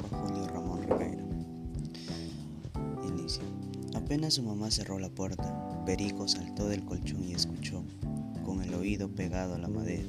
Julio 0.00 0.46
Ramón 0.46 0.82
Ribeiro. 0.88 1.24
Inicio. 3.06 3.42
Apenas 3.94 4.34
su 4.34 4.42
mamá 4.42 4.70
cerró 4.70 4.98
la 4.98 5.10
puerta, 5.10 5.82
Perico 5.84 6.26
saltó 6.26 6.68
del 6.68 6.84
colchón 6.84 7.24
y 7.24 7.34
escuchó, 7.34 7.84
con 8.44 8.62
el 8.62 8.72
oído 8.74 9.10
pegado 9.10 9.54
a 9.54 9.58
la 9.58 9.68
madera, 9.68 10.08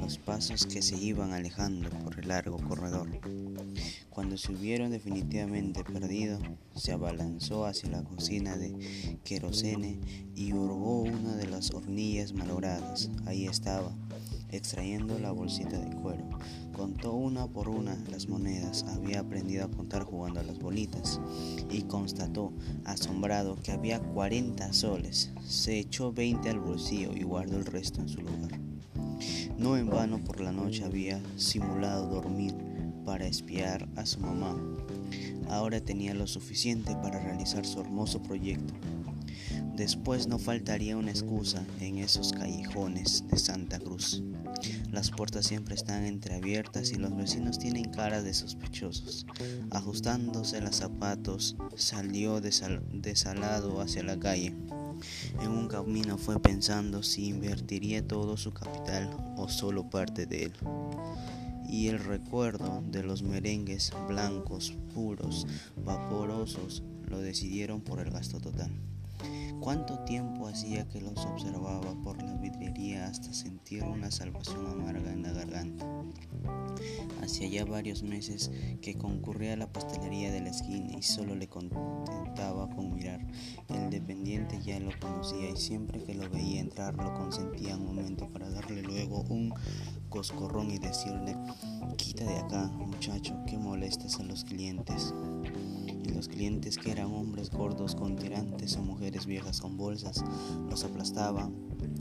los 0.00 0.16
pasos 0.16 0.64
que 0.64 0.80
se 0.80 0.96
iban 0.96 1.32
alejando 1.32 1.90
por 1.90 2.18
el 2.18 2.28
largo 2.28 2.56
corredor. 2.56 3.08
Cuando 4.08 4.38
se 4.38 4.52
hubieron 4.52 4.90
definitivamente 4.90 5.84
perdido, 5.84 6.38
se 6.74 6.92
abalanzó 6.92 7.66
hacia 7.66 7.90
la 7.90 8.02
cocina 8.02 8.56
de 8.56 9.18
querosene 9.24 10.00
y 10.34 10.52
hurgó 10.52 11.02
una 11.02 11.36
de 11.36 11.46
las 11.46 11.72
hornillas 11.72 12.32
malogradas. 12.32 13.10
Ahí 13.26 13.46
estaba, 13.46 13.92
extrayendo 14.52 15.18
la 15.18 15.32
bolsita 15.32 15.78
de 15.78 15.94
cuero. 15.96 16.28
Contó 16.72 17.12
una 17.12 17.46
por 17.46 17.68
una 17.68 17.96
las 18.10 18.28
monedas, 18.28 18.84
había 18.94 19.20
aprendido 19.20 19.64
a 19.64 19.70
contar 19.70 20.04
jugando 20.04 20.40
a 20.40 20.44
las 20.44 20.58
bolitas 20.58 21.20
y 21.70 21.82
constató, 21.82 22.52
asombrado, 22.84 23.56
que 23.62 23.72
había 23.72 24.00
40 24.00 24.72
soles. 24.72 25.32
Se 25.46 25.78
echó 25.78 26.12
20 26.12 26.48
al 26.50 26.60
bolsillo 26.60 27.12
y 27.14 27.22
guardó 27.22 27.56
el 27.56 27.66
resto 27.66 28.00
en 28.00 28.08
su 28.08 28.20
lugar. 28.20 28.58
No 29.58 29.76
en 29.76 29.90
vano 29.90 30.18
por 30.18 30.40
la 30.40 30.52
noche 30.52 30.84
había 30.84 31.20
simulado 31.36 32.06
dormir 32.08 32.54
para 33.04 33.26
espiar 33.26 33.88
a 33.96 34.06
su 34.06 34.20
mamá. 34.20 34.56
Ahora 35.50 35.80
tenía 35.80 36.14
lo 36.14 36.26
suficiente 36.26 36.94
para 37.02 37.18
realizar 37.18 37.66
su 37.66 37.80
hermoso 37.80 38.22
proyecto. 38.22 38.72
Después 39.80 40.28
no 40.28 40.38
faltaría 40.38 40.94
una 40.98 41.10
excusa 41.10 41.64
en 41.80 41.96
esos 41.96 42.34
callejones 42.34 43.24
de 43.30 43.38
Santa 43.38 43.78
Cruz. 43.78 44.22
Las 44.92 45.10
puertas 45.10 45.46
siempre 45.46 45.74
están 45.74 46.04
entreabiertas 46.04 46.92
y 46.92 46.96
los 46.96 47.16
vecinos 47.16 47.58
tienen 47.58 47.90
cara 47.90 48.20
de 48.20 48.34
sospechosos. 48.34 49.24
Ajustándose 49.70 50.60
los 50.60 50.76
zapatos, 50.76 51.56
salió 51.76 52.42
desalado 52.42 53.80
hacia 53.80 54.02
la 54.02 54.20
calle. 54.20 54.54
En 55.40 55.48
un 55.48 55.66
camino 55.66 56.18
fue 56.18 56.38
pensando 56.38 57.02
si 57.02 57.28
invertiría 57.28 58.06
todo 58.06 58.36
su 58.36 58.52
capital 58.52 59.08
o 59.38 59.48
solo 59.48 59.88
parte 59.88 60.26
de 60.26 60.42
él. 60.44 60.52
Y 61.66 61.88
el 61.88 62.00
recuerdo 62.00 62.82
de 62.90 63.02
los 63.02 63.22
merengues 63.22 63.94
blancos, 64.06 64.74
puros, 64.92 65.46
vaporosos, 65.82 66.82
lo 67.08 67.18
decidieron 67.18 67.80
por 67.80 68.00
el 68.00 68.10
gasto 68.10 68.40
total. 68.40 68.70
Cuánto 69.60 69.98
tiempo 70.00 70.48
hacía 70.48 70.88
que 70.88 71.02
los 71.02 71.24
observaba 71.26 71.94
por 72.02 72.22
la 72.22 72.34
vidriería 72.34 73.06
hasta 73.06 73.32
sentir 73.32 73.84
una 73.84 74.10
salvación 74.10 74.66
amarga 74.66 75.12
en 75.12 75.22
la 75.22 75.32
garganta. 75.32 75.86
Hacía 77.22 77.48
ya 77.48 77.64
varios 77.66 78.02
meses 78.02 78.50
que 78.80 78.94
concurría 78.94 79.52
a 79.52 79.56
la 79.56 79.70
pastelería 79.70 80.32
de 80.32 80.40
la 80.40 80.48
esquina 80.48 80.96
y 80.96 81.02
solo 81.02 81.34
le 81.34 81.48
contentaba 81.48 82.70
con 82.70 82.94
mirar. 82.94 83.20
El 83.68 83.90
dependiente 83.90 84.58
ya 84.62 84.80
lo 84.80 84.90
conocía 84.98 85.50
y 85.50 85.56
siempre 85.56 86.02
que 86.04 86.14
lo 86.14 86.28
veía 86.30 86.60
entrar 86.60 86.94
lo 86.94 87.12
consentía 87.14 87.76
un 87.76 87.84
momento 87.84 88.28
para 88.32 88.48
darle 88.50 88.82
luego 88.82 89.22
un 89.28 89.52
coscorrón 90.08 90.70
y 90.70 90.78
decirle, 90.78 91.36
quita 91.96 92.24
de 92.24 92.38
acá, 92.38 92.68
muchacho, 92.68 93.36
que 93.46 93.58
molestas 93.58 94.18
a 94.18 94.24
los 94.24 94.44
clientes 94.44 95.14
los 96.20 96.28
clientes 96.28 96.76
que 96.76 96.90
eran 96.90 97.14
hombres 97.14 97.48
gordos 97.48 97.94
con 97.94 98.14
tirantes 98.14 98.76
o 98.76 98.82
mujeres 98.82 99.24
viejas 99.24 99.62
con 99.62 99.78
bolsas 99.78 100.22
los 100.68 100.84
aplastaban, 100.84 101.54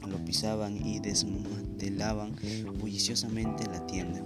lo 0.06 0.18
pisaban 0.26 0.76
y 0.86 1.00
desmantelaban 1.00 2.36
bulliciosamente 2.82 3.66
la 3.68 3.88
tienda. 3.88 4.22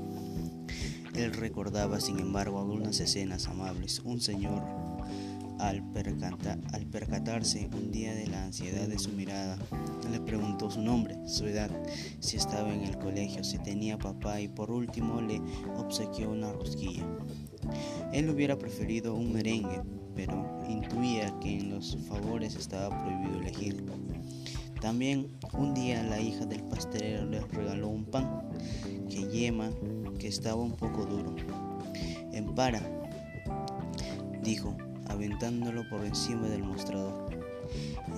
Él 1.14 1.32
recordaba, 1.34 2.00
sin 2.00 2.18
embargo, 2.18 2.60
algunas 2.60 3.00
escenas 3.02 3.46
amables. 3.46 4.02
Un 4.04 4.20
señor, 4.20 4.64
al, 5.60 5.84
al 6.74 6.86
percatarse 6.88 7.70
un 7.72 7.92
día 7.92 8.16
de 8.16 8.26
la 8.26 8.46
ansiedad 8.46 8.88
de 8.88 8.98
su 8.98 9.12
mirada, 9.12 9.60
le 10.12 10.20
preguntó 10.20 10.72
su 10.72 10.82
nombre, 10.82 11.20
su 11.28 11.46
edad, 11.46 11.70
si 12.20 12.38
estaba 12.38 12.74
en 12.74 12.82
el 12.82 12.98
colegio, 12.98 13.44
si 13.44 13.60
tenía 13.60 14.00
papá 14.00 14.42
y 14.42 14.48
por 14.48 14.72
último 14.72 15.22
le 15.22 15.40
obsequió 15.78 16.32
una 16.32 16.52
rosquilla. 16.52 17.06
Él 18.12 18.30
hubiera 18.30 18.58
preferido 18.58 19.14
un 19.16 19.34
merengue, 19.34 19.82
pero 20.16 20.62
intuía 20.70 21.34
que 21.40 21.58
en 21.60 21.72
los 21.72 21.98
favores 22.08 22.56
estaba 22.56 22.90
prohibido 23.04 23.40
elegir. 23.40 23.84
También 24.82 25.32
un 25.54 25.74
día 25.74 26.04
la 26.04 26.20
hija 26.20 26.46
del 26.46 26.64
pastelero 26.64 27.26
le 27.26 27.40
regaló 27.40 27.88
un 27.88 28.06
pan 28.06 28.42
que 29.10 29.26
yema 29.30 29.70
que 30.20 30.28
estaba 30.28 30.62
un 30.62 30.74
poco 30.74 31.06
duro. 31.06 31.36
Empara, 32.34 32.82
dijo, 34.44 34.76
aventándolo 35.08 35.88
por 35.90 36.06
encima 36.06 36.48
del 36.50 36.64
mostrador. 36.64 37.30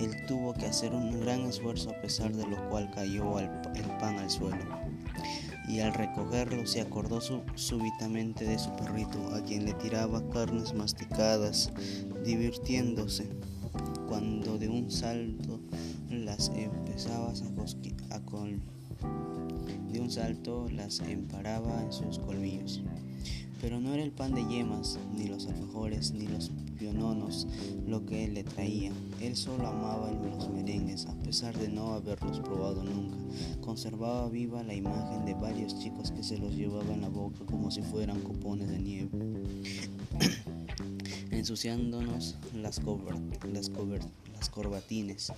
Él 0.00 0.10
tuvo 0.26 0.52
que 0.54 0.66
hacer 0.66 0.92
un 0.92 1.20
gran 1.20 1.42
esfuerzo 1.42 1.90
a 1.90 2.00
pesar 2.02 2.32
de 2.32 2.46
lo 2.46 2.68
cual 2.68 2.90
cayó 2.90 3.38
el 3.38 3.48
pan 4.00 4.18
al 4.18 4.28
suelo 4.28 4.86
y 5.68 5.80
al 5.80 5.94
recogerlo 5.94 6.66
se 6.66 6.80
acordó 6.80 7.20
súbitamente 7.20 8.44
de 8.44 8.58
su 8.58 8.70
perrito, 8.76 9.34
a 9.34 9.42
quien 9.42 9.64
le 9.64 9.74
tiraba 9.74 10.28
carnes 10.30 10.74
masticadas, 10.74 11.72
divirtiéndose, 12.24 13.28
cuando 14.08 14.58
de 14.58 14.68
un 14.68 14.90
salto 14.90 15.60
las 16.10 16.50
empezaba 16.50 17.30
a, 17.30 18.16
a 18.16 18.20
col 18.24 18.60
de 19.96 20.02
un 20.02 20.10
salto 20.10 20.68
las 20.70 21.00
emparaba 21.00 21.82
en 21.82 21.92
sus 21.92 22.18
colmillos. 22.18 22.82
Pero 23.62 23.80
no 23.80 23.94
era 23.94 24.02
el 24.02 24.12
pan 24.12 24.34
de 24.34 24.44
yemas, 24.46 24.98
ni 25.16 25.26
los 25.26 25.46
alfajores, 25.46 26.12
ni 26.12 26.26
los 26.26 26.50
piononos 26.78 27.46
lo 27.86 28.04
que 28.04 28.24
él 28.24 28.34
le 28.34 28.44
traía. 28.44 28.92
Él 29.22 29.34
solo 29.36 29.66
amaba 29.66 30.10
los 30.12 30.50
merengues, 30.50 31.06
a 31.06 31.14
pesar 31.22 31.56
de 31.56 31.68
no 31.68 31.94
haberlos 31.94 32.40
probado 32.40 32.84
nunca. 32.84 33.05
Conservaba 33.66 34.28
viva 34.28 34.62
la 34.62 34.74
imagen 34.74 35.24
de 35.24 35.34
varios 35.34 35.76
chicos 35.80 36.12
que 36.12 36.22
se 36.22 36.38
los 36.38 36.54
llevaban 36.54 36.92
en 36.92 37.00
la 37.00 37.08
boca 37.08 37.44
como 37.44 37.68
si 37.72 37.82
fueran 37.82 38.20
copones 38.20 38.68
de 38.70 38.78
nieve. 38.78 39.10
ensuciándonos 41.36 42.36
las, 42.54 42.80
corbatines. 44.50 45.32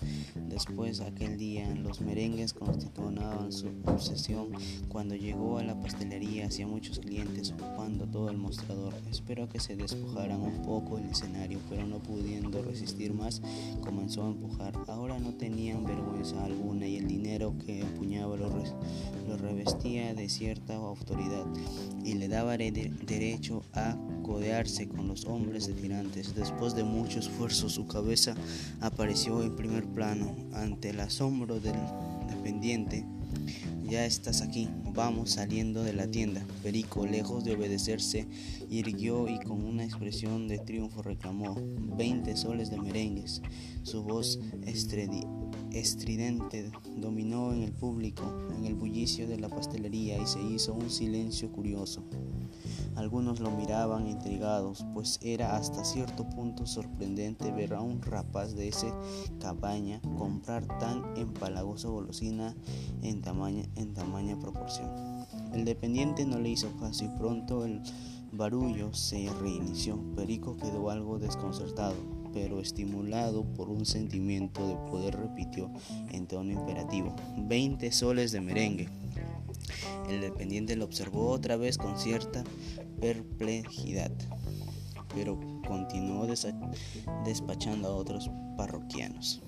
Después, 0.48 1.00
aquel 1.00 1.36
día, 1.36 1.74
los 1.74 2.00
merengues 2.00 2.52
constituían 2.54 3.52
su 3.52 3.68
obsesión. 3.84 4.48
Cuando 4.88 5.14
llegó 5.14 5.58
a 5.58 5.64
la 5.64 5.78
pastelería, 5.78 6.46
hacía 6.46 6.66
muchos 6.66 6.98
clientes 6.98 7.52
ocupando 7.52 8.06
todo 8.06 8.30
el 8.30 8.38
mostrador. 8.38 8.94
Espero 9.10 9.48
que 9.48 9.60
se 9.60 9.76
despojaran 9.76 10.40
un 10.40 10.62
poco 10.62 10.98
el 10.98 11.04
escenario, 11.06 11.58
pero 11.68 11.86
no 11.86 11.98
pudiendo 11.98 12.62
resistir 12.62 13.12
más, 13.12 13.42
comenzó 13.82 14.24
a 14.24 14.28
empujar. 14.28 14.74
Ahora 14.86 15.18
no 15.18 15.34
tenían 15.34 15.84
vergüenza 15.84 16.44
alguna 16.44 16.86
y 16.86 16.96
el 16.96 17.08
dinero 17.08 17.54
que 17.66 17.84
revestía 19.38 20.14
de 20.14 20.28
cierta 20.28 20.74
autoridad 20.74 21.46
y 22.04 22.14
le 22.14 22.28
daba 22.28 22.56
derecho 22.56 23.62
a 23.72 23.96
codearse 24.22 24.88
con 24.88 25.08
los 25.08 25.24
hombres 25.24 25.66
de 25.66 25.74
tirantes. 25.74 26.34
Después 26.34 26.74
de 26.74 26.84
mucho 26.84 27.18
esfuerzo, 27.18 27.68
su 27.68 27.86
cabeza 27.86 28.34
apareció 28.80 29.42
en 29.42 29.56
primer 29.56 29.84
plano 29.86 30.34
ante 30.52 30.90
el 30.90 31.00
asombro 31.00 31.60
del 31.60 31.76
dependiente. 32.28 33.04
Ya 33.88 34.04
estás 34.04 34.42
aquí, 34.42 34.68
vamos 34.92 35.30
saliendo 35.30 35.82
de 35.82 35.94
la 35.94 36.06
tienda. 36.06 36.44
Perico, 36.62 37.06
lejos 37.06 37.44
de 37.44 37.54
obedecerse, 37.54 38.28
irguió 38.68 39.28
y 39.28 39.38
con 39.40 39.64
una 39.64 39.84
expresión 39.84 40.46
de 40.46 40.58
triunfo 40.58 41.02
reclamó 41.02 41.56
20 41.96 42.36
soles 42.36 42.70
de 42.70 42.78
merengues. 42.78 43.40
Su 43.84 44.02
voz 44.02 44.38
estridente 45.72 46.70
dominó 46.96 47.52
en 47.52 47.62
el 47.62 47.72
público, 47.72 48.22
en 48.56 48.64
el 48.64 48.74
bullicio 48.74 49.28
de 49.28 49.38
la 49.38 49.48
pastelería 49.48 50.20
y 50.20 50.26
se 50.26 50.42
hizo 50.42 50.74
un 50.74 50.90
silencio 50.90 51.50
curioso. 51.52 52.02
Algunos 52.96 53.38
lo 53.38 53.52
miraban 53.52 54.08
intrigados, 54.08 54.84
pues 54.92 55.20
era 55.22 55.56
hasta 55.56 55.84
cierto 55.84 56.28
punto 56.28 56.66
sorprendente 56.66 57.52
ver 57.52 57.74
a 57.74 57.80
un 57.80 58.02
rapaz 58.02 58.56
de 58.56 58.68
ese 58.68 58.92
cabaña 59.38 60.00
comprar 60.16 60.66
tan 60.80 61.04
empalagosa 61.16 61.88
golosina 61.88 62.56
en 63.02 63.22
tamaña, 63.22 63.64
en 63.76 63.94
tamaña 63.94 64.38
proporción. 64.40 64.90
El 65.52 65.64
dependiente 65.64 66.26
no 66.26 66.40
le 66.40 66.50
hizo 66.50 66.76
caso 66.78 67.04
y 67.04 67.08
pronto 67.08 67.64
el 67.64 67.80
barullo 68.32 68.92
se 68.92 69.30
reinició. 69.40 69.98
Perico 70.16 70.56
quedó 70.56 70.90
algo 70.90 71.18
desconcertado, 71.18 71.94
pero 72.40 72.60
estimulado 72.60 73.42
por 73.42 73.68
un 73.68 73.84
sentimiento 73.84 74.68
de 74.68 74.76
poder 74.88 75.16
repitió 75.16 75.72
en 76.12 76.28
tono 76.28 76.52
imperativo, 76.52 77.16
20 77.36 77.90
soles 77.90 78.30
de 78.30 78.40
merengue. 78.40 78.88
El 80.08 80.20
dependiente 80.20 80.76
lo 80.76 80.84
observó 80.84 81.30
otra 81.30 81.56
vez 81.56 81.76
con 81.78 81.98
cierta 81.98 82.44
perplejidad, 83.00 84.12
pero 85.14 85.40
continuó 85.66 86.28
despachando 87.24 87.88
a 87.88 87.96
otros 87.96 88.30
parroquianos. 88.56 89.42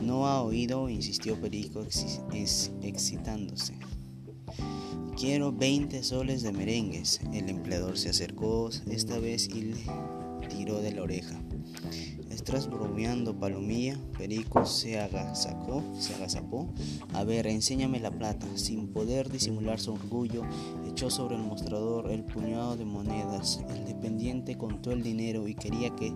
No 0.00 0.26
ha 0.26 0.40
oído, 0.42 0.88
insistió 0.88 1.38
Perico 1.38 1.84
excitándose. 2.82 3.74
Quiero 5.18 5.52
20 5.52 6.02
soles 6.02 6.42
de 6.42 6.52
merengues. 6.52 7.20
El 7.34 7.50
empleador 7.50 7.98
se 7.98 8.08
acercó 8.08 8.70
esta 8.90 9.18
vez 9.18 9.48
y 9.48 9.60
le 9.60 9.84
tiró 10.48 10.80
de 10.80 10.92
la 10.92 11.02
oreja. 11.02 11.38
Estás 12.30 12.70
bromeando, 12.70 13.38
palomilla. 13.38 13.98
Perico 14.16 14.64
se 14.64 14.98
agazapó, 14.98 15.82
se 15.98 16.14
agazapó. 16.14 16.68
A 17.12 17.24
ver, 17.24 17.46
enséñame 17.46 18.00
la 18.00 18.10
plata. 18.10 18.46
Sin 18.54 18.88
poder 18.88 19.30
disimular 19.30 19.80
su 19.80 19.92
orgullo, 19.92 20.42
echó 20.88 21.10
sobre 21.10 21.36
el 21.36 21.42
mostrador 21.42 22.10
el 22.10 22.24
puñado 22.24 22.76
de 22.76 22.84
monedas. 22.84 23.60
El 23.68 23.84
dependiente 23.84 24.56
contó 24.56 24.92
el 24.92 25.02
dinero 25.02 25.48
y 25.48 25.54
quería 25.54 25.90
que 25.96 26.12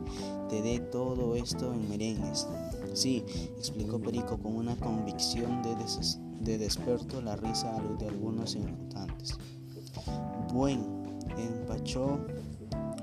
te 0.49 0.63
dé 0.63 0.81
todo 0.81 1.37
esto 1.37 1.73
en 1.73 1.89
merengues. 1.89 2.47
Sí, 2.95 3.25
explicó 3.59 4.01
Perico 4.01 4.39
con 4.39 4.57
una 4.57 4.77
convicción 4.77 5.63
de, 5.63 5.77
de 6.41 6.59
desperto 6.59 7.21
la 7.21 7.37
risa 7.37 7.77
de 7.99 8.07
algunos 8.07 8.55
instantes. 8.55 9.37
Buen, 10.53 10.81
empachó 11.37 12.21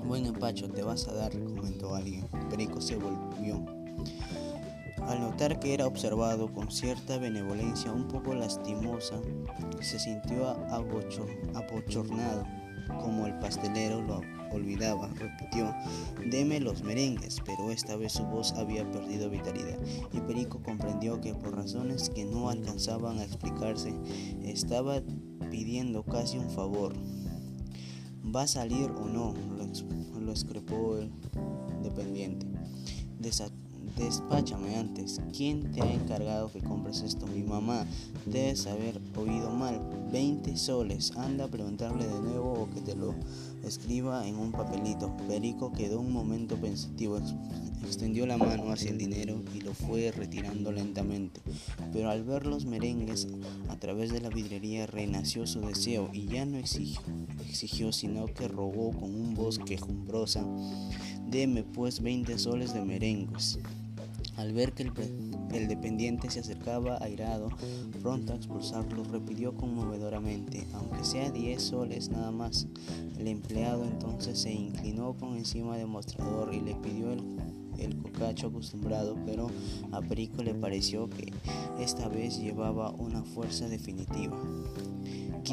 Buen 0.04 0.26
empacho 0.26 0.68
te 0.68 0.82
vas 0.82 1.06
a 1.08 1.14
dar, 1.14 1.32
comentó 1.32 1.94
alguien. 1.94 2.26
Perico 2.50 2.80
se 2.80 2.96
volvió. 2.96 3.64
Al 5.06 5.20
notar 5.20 5.58
que 5.58 5.74
era 5.74 5.86
observado 5.86 6.52
con 6.52 6.70
cierta 6.70 7.18
benevolencia 7.18 7.92
un 7.92 8.08
poco 8.08 8.34
lastimosa, 8.34 9.20
se 9.80 9.98
sintió 9.98 10.48
abochornado, 10.70 12.44
como 13.00 13.26
el 13.26 13.38
pastelero 13.38 14.02
lo 14.02 14.20
olvidaba. 14.52 15.08
Repitió, 15.14 15.74
deme 16.30 16.60
los 16.60 16.82
merengues, 16.82 17.40
pero 17.44 17.70
esta 17.70 17.96
vez 17.96 18.12
su 18.12 18.24
voz 18.24 18.52
había 18.52 18.88
perdido 18.90 19.30
vitalidad 19.30 19.78
y 20.12 20.20
Perico 20.20 20.62
comprendió 20.62 21.20
que 21.20 21.34
por 21.34 21.56
razones 21.56 22.10
que 22.10 22.24
no 22.24 22.48
alcanzaban 22.48 23.18
a 23.18 23.24
explicarse, 23.24 23.94
estaba 24.42 25.00
pidiendo 25.50 26.04
casi 26.04 26.38
un 26.38 26.50
favor. 26.50 26.94
¿Va 28.24 28.42
a 28.42 28.46
salir 28.46 28.90
o 28.90 29.06
no? 29.06 29.34
Lo, 30.20 30.30
excrepó 30.30 30.96
el 30.96 31.10
dependiente. 31.82 32.46
Despáchame 33.96 34.76
antes. 34.76 35.20
¿Quién 35.36 35.70
te 35.72 35.82
ha 35.82 35.92
encargado 35.92 36.50
que 36.50 36.60
compres 36.60 37.02
esto? 37.02 37.26
Mi 37.26 37.42
mamá. 37.42 37.86
Debes 38.24 38.66
haber 38.66 39.00
oído 39.16 39.50
mal. 39.50 39.80
20 40.10 40.56
soles. 40.56 41.12
Anda 41.16 41.44
a 41.44 41.48
preguntarle 41.48 42.06
de 42.06 42.20
nuevo 42.20 42.52
o 42.52 42.70
que 42.70 42.80
te 42.80 42.94
lo 42.94 43.14
escriba 43.64 44.26
en 44.26 44.36
un 44.36 44.52
papelito. 44.52 45.14
Perico 45.28 45.72
quedó 45.72 46.00
un 46.00 46.12
momento 46.12 46.56
pensativo. 46.56 47.18
Extendió 47.84 48.26
la 48.26 48.38
mano 48.38 48.70
hacia 48.72 48.90
el 48.90 48.98
dinero 48.98 49.42
y 49.54 49.60
lo 49.60 49.74
fue 49.74 50.10
retirando 50.12 50.72
lentamente. 50.72 51.40
Pero 51.92 52.10
al 52.10 52.24
ver 52.24 52.46
los 52.46 52.64
merengues 52.64 53.28
a 53.68 53.76
través 53.76 54.10
de 54.10 54.20
la 54.20 54.30
vidrería 54.30 54.86
renació 54.86 55.46
su 55.46 55.60
deseo 55.60 56.08
y 56.12 56.26
ya 56.26 56.46
no 56.46 56.58
exigió, 56.58 57.00
exigió 57.48 57.92
sino 57.92 58.26
que 58.26 58.48
rogó 58.48 58.92
con 58.92 59.14
un 59.14 59.34
voz 59.34 59.58
quejumbrosa, 59.58 60.46
deme 61.28 61.64
pues 61.64 62.00
20 62.00 62.38
soles 62.38 62.72
de 62.72 62.82
merengues. 62.82 63.58
Al 64.36 64.52
ver 64.52 64.72
que 64.72 64.82
el, 65.52 65.68
dependiente 65.68 66.30
se 66.30 66.40
acercaba 66.40 66.98
airado, 67.02 67.50
pronto 68.00 68.32
a 68.32 68.36
expulsarlo, 68.36 69.04
repitió 69.04 69.54
conmovedoramente, 69.54 70.66
aunque 70.72 71.04
sea 71.04 71.30
diez 71.30 71.62
soles 71.62 72.08
nada 72.08 72.30
más. 72.30 72.66
El 73.18 73.28
empleado 73.28 73.84
entonces 73.84 74.38
se 74.38 74.52
inclinó 74.52 75.14
por 75.14 75.36
encima 75.36 75.76
del 75.76 75.88
mostrador 75.88 76.54
y 76.54 76.60
le 76.60 76.74
pidió 76.76 77.12
el 77.12 77.20
el 77.78 77.96
cocacho 77.96 78.48
acostumbrado, 78.48 79.16
pero 79.24 79.50
a 79.92 80.00
Perico 80.00 80.42
le 80.42 80.54
pareció 80.54 81.08
que 81.08 81.32
esta 81.78 82.08
vez 82.08 82.38
llevaba 82.38 82.90
una 82.90 83.22
fuerza 83.22 83.68
definitiva. 83.68 84.38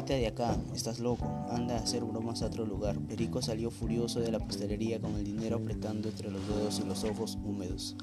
De 0.06 0.26
acá, 0.26 0.56
estás 0.74 0.98
loco, 0.98 1.24
anda 1.50 1.76
a 1.76 1.80
hacer 1.80 2.02
bromas 2.02 2.42
a 2.42 2.46
otro 2.46 2.66
lugar. 2.66 2.98
Perico 2.98 3.40
salió 3.42 3.70
furioso 3.70 4.18
de 4.18 4.32
la 4.32 4.40
pastelería 4.40 5.00
con 5.00 5.14
el 5.14 5.22
dinero 5.24 5.58
apretando 5.58 6.08
entre 6.08 6.32
los 6.32 6.44
dedos 6.48 6.80
y 6.80 6.88
los 6.88 7.04
ojos 7.04 7.38
húmedos. 7.44 7.96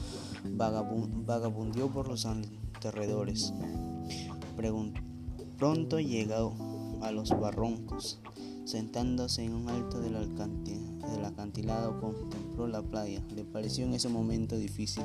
vagabundió 0.46 1.90
por 1.90 2.08
los 2.08 2.26
alrededores. 2.26 3.52
Pronto 5.58 6.00
llegó 6.00 6.56
a 7.02 7.12
los 7.12 7.30
barroncos. 7.38 8.22
Sentándose 8.68 9.46
en 9.46 9.54
un 9.54 9.70
alto 9.70 10.02
del, 10.02 10.18
acantilado 11.24 12.02
contempló 12.02 12.68
la 12.68 12.82
playa. 12.82 13.24
Le 13.34 13.46
pareció 13.46 13.86
en 13.86 13.94
ese 13.94 14.10
momento 14.10 14.58
difícil 14.58 15.04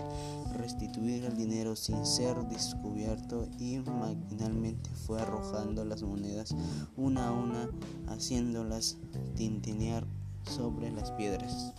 restituir 0.56 1.24
el 1.26 1.36
dinero 1.36 1.76
sin 1.76 2.04
ser 2.04 2.36
descubierto 2.48 3.46
y 3.60 3.78
maquinalmente 3.78 4.90
fue 5.06 5.22
arrojando 5.22 5.84
las 5.84 6.02
monedas 6.02 6.56
una 6.96 7.28
a 7.28 7.32
una, 7.32 7.70
haciéndolas 8.08 8.98
tintinear 9.36 10.08
sobre 10.42 10.90
las 10.90 11.12
piedras. 11.12 11.72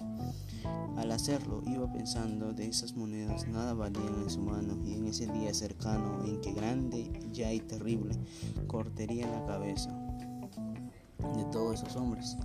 Al 0.96 1.12
hacerlo, 1.12 1.64
iba 1.66 1.92
pensando 1.92 2.54
de 2.54 2.66
esas 2.66 2.96
monedas 2.96 3.46
nada 3.50 3.74
valían 3.74 4.22
en 4.22 4.30
su 4.30 4.40
mano 4.40 4.78
y 4.86 4.94
en 4.94 5.08
ese 5.08 5.28
día 5.28 5.54
cercano 5.54 6.24
en 6.24 6.40
que 6.40 6.54
grande 6.54 7.12
ya 7.34 7.52
y 7.52 7.60
terrible 7.60 8.16
cortaría 8.68 9.28
la 9.28 9.46
cabeza 9.46 10.03
de 11.36 11.46
todos 11.46 11.82
esos 11.82 11.96
hombres, 11.96 12.38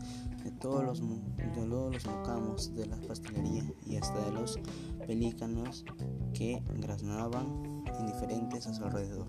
de 0.44 0.50
todos 0.52 0.84
los, 0.84 1.00
de 1.00 1.46
todos 1.54 1.68
los 1.68 2.74
de 2.74 2.86
la 2.86 2.96
pastelería 3.02 3.64
y 3.86 3.96
hasta 3.96 4.24
de 4.24 4.32
los 4.32 4.58
pelícanos 5.06 5.84
que 6.32 6.62
graznaban 6.74 7.84
indiferentes 8.00 8.66
a 8.66 8.74
su 8.74 8.84
alrededor. 8.84 9.26